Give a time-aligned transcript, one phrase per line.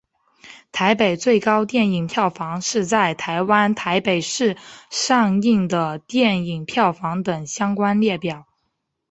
[0.71, 4.57] 台北最高电影票房是在台湾台北市
[4.89, 8.47] 上映的电影票房等相关列表。